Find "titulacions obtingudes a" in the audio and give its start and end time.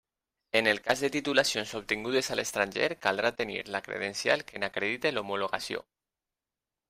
1.15-2.37